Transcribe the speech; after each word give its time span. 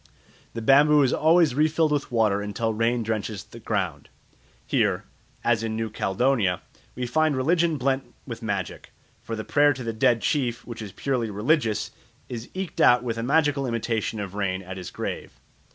The 0.55 0.63
bamboo 0.63 1.03
is 1.03 1.13
always 1.13 1.53
refilled 1.53 1.91
with 1.91 2.11
water 2.11 2.41
until 2.41 2.73
rain 2.73 3.03
drenches 3.03 3.43
the 3.43 3.59
ground. 3.59 4.09
Here, 4.65 5.03
as 5.43 5.61
in 5.61 5.75
New 5.75 5.91
Caledonia, 5.91 6.61
we 6.95 7.05
find 7.05 7.37
religion 7.37 7.77
blent 7.77 8.11
with 8.25 8.41
magic, 8.41 8.93
for 9.21 9.35
the 9.35 9.43
prayer 9.45 9.73
to 9.73 9.83
the 9.83 9.93
dead 9.93 10.23
chief, 10.23 10.65
which 10.65 10.81
is 10.81 10.91
purely 10.91 11.29
religious, 11.29 11.91
is 12.29 12.49
eked 12.55 12.81
out 12.81 13.03
with 13.03 13.19
a 13.19 13.21
magical 13.21 13.67
imitation 13.67 14.19
of 14.19 14.33
rain 14.33 14.63
at 14.63 14.77
his 14.77 14.89
grave. 14.89 15.39